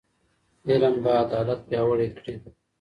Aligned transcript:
علم 0.69 0.95
به 1.03 1.11
عدالت 1.23 1.59
پیاوړی 1.69 2.09
کړي. 2.17 2.35